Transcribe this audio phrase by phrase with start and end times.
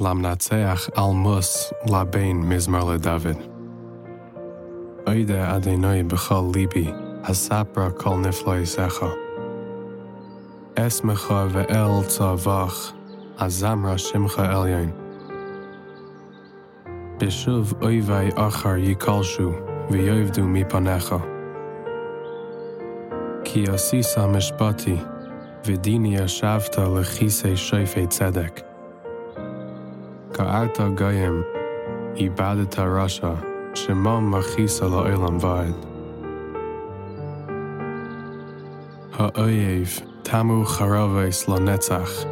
[0.00, 3.36] למנצח על מוס לבין מזמר לדוד.
[5.06, 6.90] אוידה אדינוי בכל ליבי,
[7.24, 9.06] הספרה כל נפלאי סכו.
[10.74, 12.92] אסמך ואל צווח,
[13.38, 14.90] הזמרה שמך אליין.
[17.18, 19.50] בשוב אויבי אחר יקלשו,
[19.90, 21.14] ויובדו מפניך.
[23.44, 24.96] כי עשיסה משפטי,
[25.66, 28.73] ודיני ישבת לכיסי שויפי צדק.
[30.34, 31.44] Ka'arta Goyim,
[32.16, 33.40] Ibadata Rasha,
[33.72, 35.76] Shemam Machisa La'olam Vaed.
[39.12, 42.26] Ha'oyev, Tamu Charaves Lanetzach,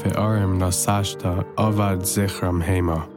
[0.00, 3.08] Ve'arim Nasashta Avad Zichram Hema.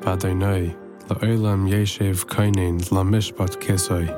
[0.00, 0.74] Vadonai,
[1.08, 4.08] La'olam Yeshev Kainin Lamishpat Kisoi.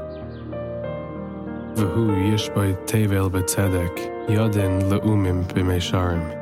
[1.74, 6.37] V'hu Yishboi Tevel Betzedek, Yadin La'umim B'Mesharim.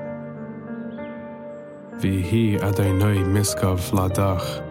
[1.96, 4.62] Vihi Adonai Miskov Ladach,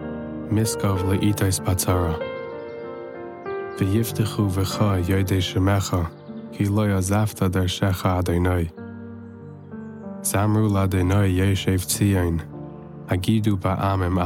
[0.51, 2.13] Miskov Leitais Batzara.
[3.77, 6.07] V'yiftechu v'cha Yodei Shemecha,
[6.53, 8.69] Ki lo yazafta der Shecha Adonai.
[10.21, 12.41] Zamru Ladonai Yeshev Tzion,
[13.07, 14.19] Agidu Ba'amim.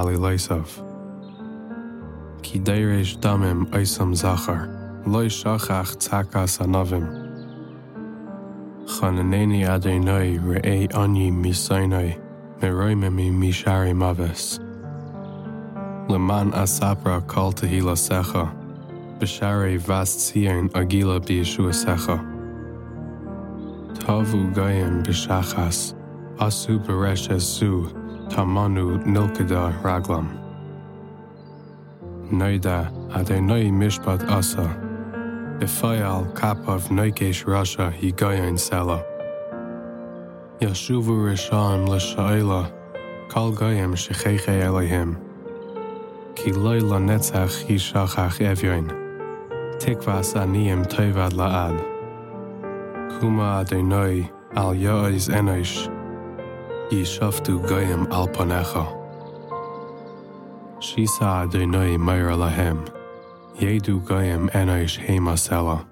[2.43, 4.67] Ki Deiresh Damim Oisam Zachar,
[5.05, 7.07] Loi Shachach Tzakas Anavim.
[8.85, 12.19] Chananeni Adonai Re'ei Anyi Misainai,
[12.59, 14.59] Meroimemi Mishari Mavis.
[16.09, 18.53] Leman Asapra Kal Tehila Secha.
[19.17, 22.19] Bishare Vast Sion Agila Biyeshua Secha.
[23.99, 25.93] Tavu Gayim Bishachas.
[26.35, 27.89] Asu Beresh Esu.
[28.29, 30.27] Tamanu Nilkada Raglam.
[32.29, 34.67] Noida Adonai Mishpat Asa.
[35.59, 37.93] Befayal Kapav Noigesh Rasha
[40.59, 41.01] Higayin Sela.
[41.01, 42.71] Yashuvu Risham L'Sha'ila,
[43.29, 45.17] Kal Goyim Shecheche Elohim.
[46.35, 48.89] Ki loy la netzach yishachach evyoin.
[49.79, 51.79] Tikvas aniyim toivad la'ad.
[53.19, 55.89] Kuma Adonai al yo'ez enosh.
[56.91, 58.85] Yishaftu Goyim al panecha.
[60.79, 62.87] Shisa Adonai meir lahem.
[63.59, 65.88] Yedu Goyim enosh hema sela.